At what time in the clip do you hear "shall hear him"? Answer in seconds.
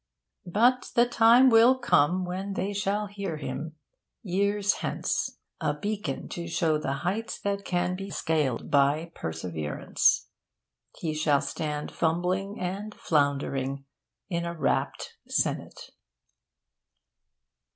2.73-3.75